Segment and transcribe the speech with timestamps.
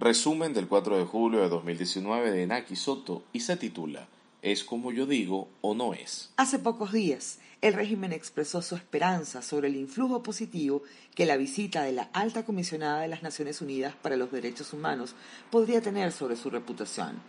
[0.00, 4.06] Resumen del 4 de julio de 2019 de Naki Soto y se titula
[4.42, 6.30] ¿Es como yo digo o no es?
[6.36, 10.84] Hace pocos días, el régimen expresó su esperanza sobre el influjo positivo
[11.16, 15.16] que la visita de la alta comisionada de las Naciones Unidas para los Derechos Humanos
[15.50, 17.20] podría tener sobre su reputación.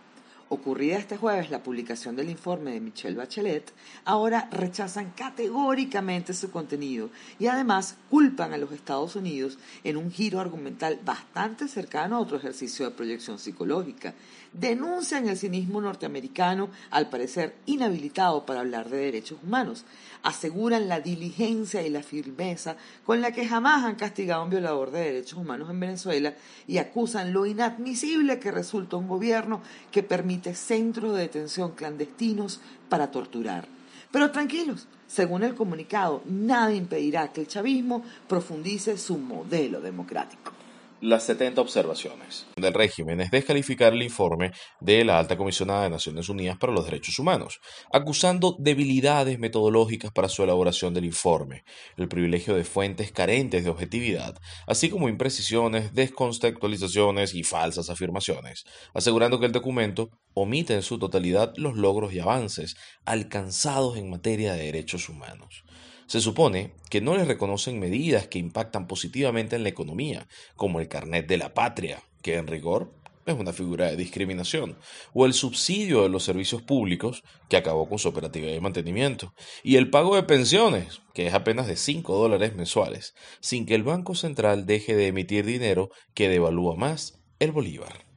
[0.52, 3.72] Ocurrida este jueves la publicación del informe de Michelle Bachelet,
[4.04, 7.08] ahora rechazan categóricamente su contenido
[7.38, 12.36] y además culpan a los Estados Unidos en un giro argumental bastante cercano a otro
[12.36, 14.12] ejercicio de proyección psicológica.
[14.52, 19.84] Denuncian el cinismo norteamericano, al parecer inhabilitado para hablar de derechos humanos.
[20.24, 22.76] Aseguran la diligencia y la firmeza
[23.06, 26.34] con la que jamás han castigado a un violador de derechos humanos en Venezuela
[26.66, 29.62] y acusan lo inadmisible que resulta un gobierno
[29.92, 33.66] que permite centros de detención clandestinos para torturar.
[34.10, 40.52] Pero tranquilos, según el comunicado, nada impedirá que el chavismo profundice su modelo democrático
[41.00, 46.28] las 70 observaciones del régimen es descalificar el informe de la Alta Comisionada de Naciones
[46.28, 47.60] Unidas para los Derechos Humanos,
[47.92, 51.64] acusando debilidades metodológicas para su elaboración del informe,
[51.96, 59.40] el privilegio de fuentes carentes de objetividad, así como imprecisiones, descontextualizaciones y falsas afirmaciones, asegurando
[59.40, 64.64] que el documento omite en su totalidad los logros y avances alcanzados en materia de
[64.64, 65.64] derechos humanos.
[66.10, 70.88] Se supone que no les reconocen medidas que impactan positivamente en la economía, como el
[70.88, 72.92] carnet de la patria, que en rigor
[73.26, 74.76] es una figura de discriminación,
[75.14, 79.76] o el subsidio de los servicios públicos, que acabó con su operativa de mantenimiento, y
[79.76, 84.16] el pago de pensiones, que es apenas de 5 dólares mensuales, sin que el Banco
[84.16, 88.09] Central deje de emitir dinero que devalúa más el bolívar.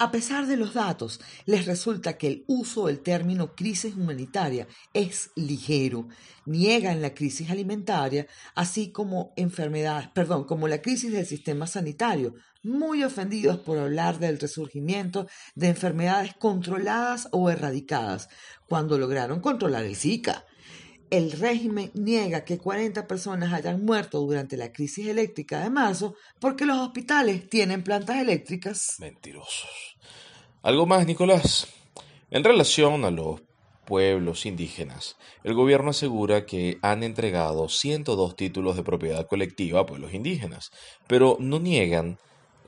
[0.00, 5.32] A pesar de los datos, les resulta que el uso del término crisis humanitaria es
[5.34, 6.06] ligero.
[6.46, 13.02] Niegan la crisis alimentaria, así como enfermedades, perdón, como la crisis del sistema sanitario, muy
[13.02, 18.28] ofendidos por hablar del resurgimiento de enfermedades controladas o erradicadas,
[18.68, 20.44] cuando lograron controlar el Zika.
[21.10, 26.66] El régimen niega que 40 personas hayan muerto durante la crisis eléctrica de marzo porque
[26.66, 28.96] los hospitales tienen plantas eléctricas.
[28.98, 29.96] Mentirosos.
[30.62, 31.66] Algo más, Nicolás.
[32.30, 33.40] En relación a los
[33.86, 40.12] pueblos indígenas, el gobierno asegura que han entregado 102 títulos de propiedad colectiva a pueblos
[40.12, 40.70] indígenas,
[41.06, 42.18] pero no niegan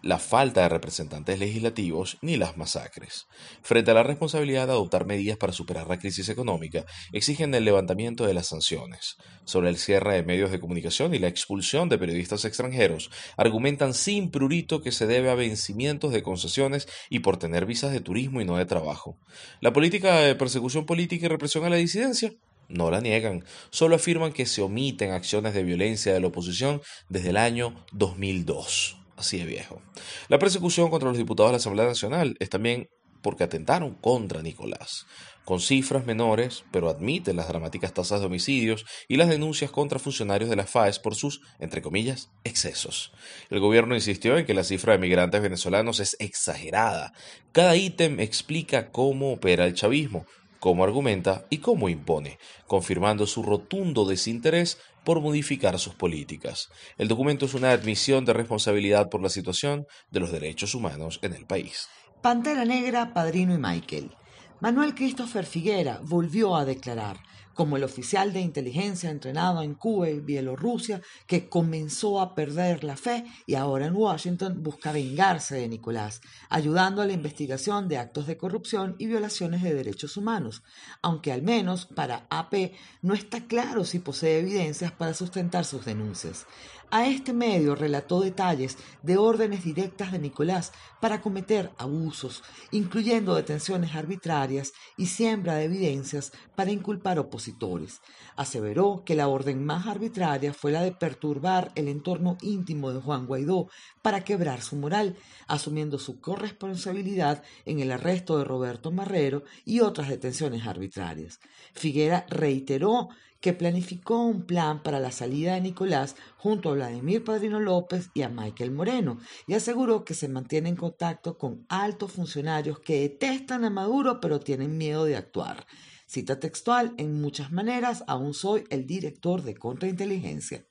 [0.02, 3.26] la falta de representantes legislativos ni las masacres.
[3.62, 8.26] Frente a la responsabilidad de adoptar medidas para superar la crisis económica, exigen el levantamiento
[8.26, 9.16] de las sanciones.
[9.44, 14.30] Sobre el cierre de medios de comunicación y la expulsión de periodistas extranjeros, argumentan sin
[14.30, 18.44] prurito que se debe a vencimientos de concesiones y por tener visas de turismo y
[18.44, 19.18] no de trabajo.
[19.60, 22.32] La política de persecución política y represión a la disidencia
[22.68, 27.30] no la niegan, solo afirman que se omiten acciones de violencia de la oposición desde
[27.30, 29.82] el año 2002 así de viejo.
[30.28, 32.88] La persecución contra los diputados de la Asamblea Nacional es también
[33.22, 35.06] porque atentaron contra Nicolás,
[35.44, 40.50] con cifras menores, pero admiten las dramáticas tasas de homicidios y las denuncias contra funcionarios
[40.50, 43.12] de la FAES por sus, entre comillas, excesos.
[43.50, 47.12] El gobierno insistió en que la cifra de migrantes venezolanos es exagerada.
[47.52, 50.24] Cada ítem explica cómo opera el chavismo,
[50.60, 52.38] cómo argumenta y cómo impone,
[52.68, 56.68] confirmando su rotundo desinterés por modificar sus políticas.
[56.98, 61.32] El documento es una admisión de responsabilidad por la situación de los derechos humanos en
[61.32, 61.88] el país.
[62.22, 64.14] Pantera Negra, Padrino y Michael.
[64.60, 67.16] Manuel Christopher Figuera volvió a declarar
[67.54, 72.96] como el oficial de inteligencia entrenado en Cuba y Bielorrusia que comenzó a perder la
[72.96, 78.26] fe y ahora en Washington busca vengarse de Nicolás, ayudando a la investigación de actos
[78.26, 80.62] de corrupción y violaciones de derechos humanos,
[81.02, 82.72] aunque al menos para AP
[83.02, 86.46] no está claro si posee evidencias para sustentar sus denuncias.
[86.92, 92.42] A este medio relató detalles de órdenes directas de Nicolás para cometer abusos,
[92.72, 98.00] incluyendo detenciones arbitrarias y siembra de evidencias para inculpar opositores.
[98.34, 103.26] Aseveró que la orden más arbitraria fue la de perturbar el entorno íntimo de Juan
[103.26, 103.68] Guaidó
[104.02, 110.08] para quebrar su moral, asumiendo su corresponsabilidad en el arresto de Roberto Marrero y otras
[110.08, 111.38] detenciones arbitrarias.
[111.72, 113.10] Figuera reiteró
[113.40, 118.22] que planificó un plan para la salida de Nicolás junto a Vladimir Padrino López y
[118.22, 123.64] a Michael Moreno y aseguró que se mantiene en contacto con altos funcionarios que detestan
[123.64, 125.66] a Maduro pero tienen miedo de actuar.
[126.06, 130.66] Cita textual, en muchas maneras aún soy el director de contrainteligencia.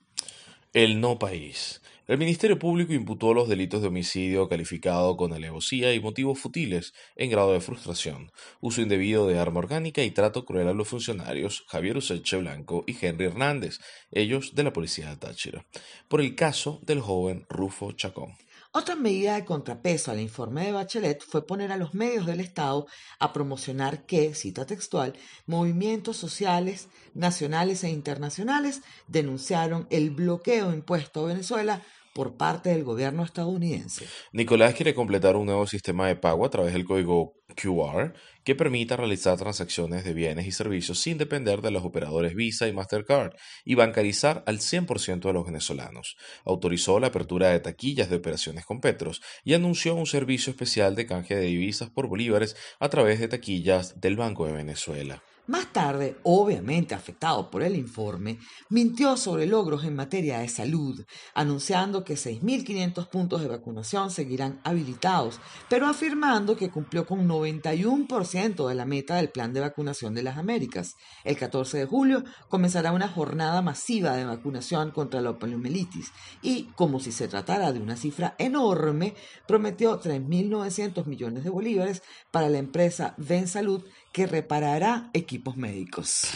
[0.72, 1.82] El no país.
[2.06, 7.32] El Ministerio Público imputó los delitos de homicidio calificado con alevosía y motivos futiles en
[7.32, 8.32] grado de frustración,
[8.62, 12.96] uso indebido de arma orgánica y trato cruel a los funcionarios Javier Useche Blanco y
[13.04, 13.80] Henry Hernández,
[14.12, 15.66] ellos de la policía de Táchira,
[16.08, 18.36] por el caso del joven Rufo Chacón.
[18.72, 22.86] Otra medida de contrapeso al informe de Bachelet fue poner a los medios del Estado
[23.18, 25.16] a promocionar que, cita textual,
[25.48, 31.82] movimientos sociales nacionales e internacionales denunciaron el bloqueo impuesto a Venezuela
[32.14, 34.06] por parte del gobierno estadounidense.
[34.32, 38.14] Nicolás quiere completar un nuevo sistema de pago a través del código QR
[38.44, 42.74] que permita realizar transacciones de bienes y servicios sin depender de los operadores Visa y
[42.74, 43.34] Mastercard
[43.66, 46.18] y bancarizar al 100% de los venezolanos.
[46.46, 51.06] Autorizó la apertura de taquillas de operaciones con Petros y anunció un servicio especial de
[51.06, 55.22] canje de divisas por bolívares a través de taquillas del Banco de Venezuela.
[55.50, 58.38] Más tarde, obviamente afectado por el informe,
[58.70, 61.04] mintió sobre logros en materia de salud,
[61.34, 68.76] anunciando que 6.500 puntos de vacunación seguirán habilitados, pero afirmando que cumplió con 91% de
[68.76, 70.98] la meta del plan de vacunación de las Américas.
[71.24, 76.12] El 14 de julio comenzará una jornada masiva de vacunación contra la poliomielitis
[76.44, 79.16] y, como si se tratara de una cifra enorme,
[79.48, 86.28] prometió 3.900 millones de bolívares para la empresa Ven Salud que reparará equipos médicos.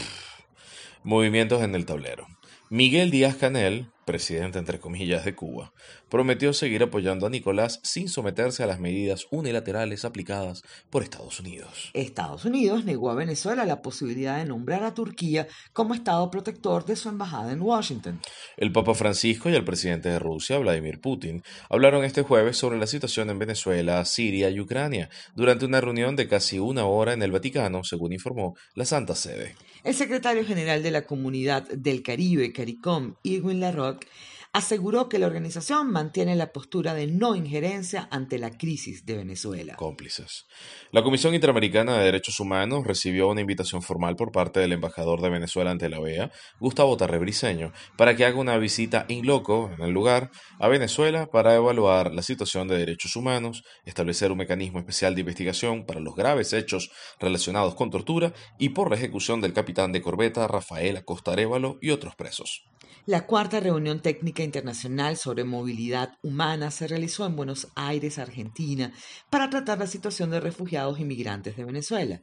[1.04, 2.28] Movimientos en el tablero.
[2.74, 5.74] Miguel Díaz Canel, presidente entre comillas de Cuba,
[6.10, 11.92] prometió seguir apoyando a Nicolás sin someterse a las medidas unilaterales aplicadas por Estados Unidos.
[11.94, 16.96] Estados Unidos negó a Venezuela la posibilidad de nombrar a Turquía como Estado protector de
[16.96, 18.20] su embajada en Washington.
[18.58, 22.88] El Papa Francisco y el presidente de Rusia, Vladimir Putin, hablaron este jueves sobre la
[22.88, 27.32] situación en Venezuela, Siria y Ucrania durante una reunión de casi una hora en el
[27.32, 29.54] Vaticano, según informó la Santa Sede.
[29.84, 34.08] El secretario general de la Comunidad del Caribe, CARICOM, Irwin Larroque,
[34.54, 39.76] aseguró que la organización mantiene la postura de no injerencia ante la crisis de Venezuela.
[39.76, 40.46] Cómplices.
[40.92, 45.32] La Comisión Interamericana de Derechos Humanos recibió una invitación formal por parte del embajador de
[45.32, 49.92] Venezuela ante la OEA, Gustavo Tarrebriceño, para que haga una visita in loco en el
[49.92, 50.30] lugar
[50.60, 55.84] a Venezuela para evaluar la situación de derechos humanos, establecer un mecanismo especial de investigación
[55.88, 60.48] para los graves hechos relacionados con tortura y por la ejecución del capitán de corbeta
[60.48, 62.64] Rafael Acosta Arevalo y otros presos.
[63.06, 68.94] La cuarta reunión técnica internacional sobre movilidad humana se realizó en Buenos Aires, Argentina,
[69.30, 72.22] para tratar la situación de refugiados y migrantes de Venezuela.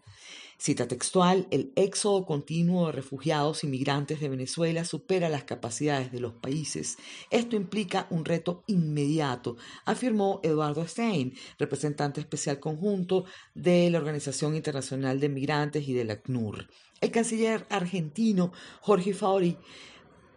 [0.61, 6.21] Cita textual, el éxodo continuo de refugiados y migrantes de Venezuela supera las capacidades de
[6.21, 6.99] los países.
[7.31, 9.57] Esto implica un reto inmediato,
[9.87, 13.25] afirmó Eduardo Stein, representante especial conjunto
[13.55, 16.69] de la Organización Internacional de Migrantes y del ACNUR.
[17.01, 18.53] El canciller argentino
[18.83, 19.57] Jorge Fauri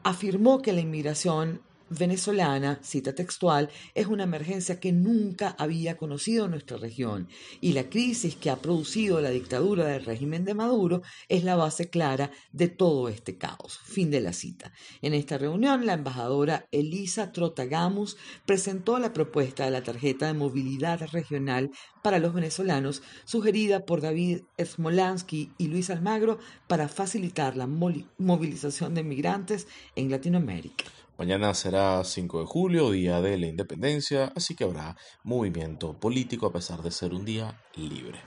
[0.04, 6.78] afirmó que la inmigración venezolana, cita textual, es una emergencia que nunca había conocido nuestra
[6.78, 7.28] región
[7.62, 11.90] y la crisis que ha producido la dictadura del régimen de Maduro es la base
[11.90, 13.80] clara de todo este caos.
[13.84, 14.72] Fin de la cita.
[15.02, 21.02] En esta reunión, la embajadora Elisa Trotagamus presentó la propuesta de la tarjeta de movilidad
[21.12, 21.72] regional
[22.02, 29.04] para los venezolanos, sugerida por David Smolansky y Luis Almagro para facilitar la movilización de
[29.04, 30.86] migrantes en Latinoamérica.
[31.24, 36.52] Mañana será 5 de julio, día de la independencia, así que habrá movimiento político a
[36.52, 38.20] pesar de ser un día libre.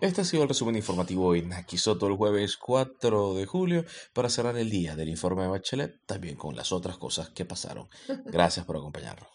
[0.00, 4.56] Este ha sido el resumen informativo en Nakisoto el jueves 4 de julio para cerrar
[4.56, 7.88] el día del informe de Bachelet, también con las otras cosas que pasaron.
[8.26, 9.28] Gracias por acompañarnos.